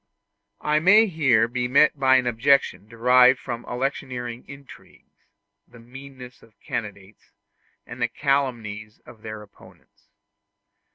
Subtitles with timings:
[0.61, 5.27] I may here be met by an objection derived from electioneering intrigues,
[5.67, 7.29] the meannesses of candidates,
[7.85, 10.07] and the calumnies of their opponents.